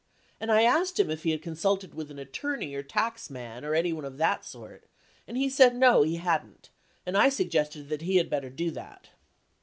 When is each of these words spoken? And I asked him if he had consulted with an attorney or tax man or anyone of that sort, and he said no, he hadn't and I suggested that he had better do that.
And 0.39 0.51
I 0.51 0.63
asked 0.63 0.99
him 0.99 1.11
if 1.11 1.21
he 1.21 1.29
had 1.29 1.43
consulted 1.43 1.93
with 1.93 2.09
an 2.09 2.17
attorney 2.17 2.73
or 2.73 2.81
tax 2.81 3.29
man 3.29 3.63
or 3.63 3.75
anyone 3.75 4.03
of 4.03 4.17
that 4.17 4.43
sort, 4.43 4.87
and 5.27 5.37
he 5.37 5.47
said 5.47 5.75
no, 5.75 6.01
he 6.01 6.15
hadn't 6.15 6.71
and 7.05 7.15
I 7.15 7.29
suggested 7.29 7.87
that 7.89 8.01
he 8.01 8.15
had 8.15 8.27
better 8.27 8.49
do 8.49 8.71
that. 8.71 9.11